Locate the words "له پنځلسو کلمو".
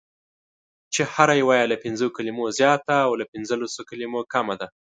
3.19-4.21